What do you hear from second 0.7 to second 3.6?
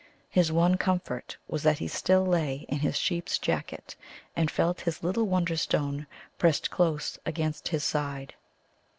comfort was that he still lay in his sheep's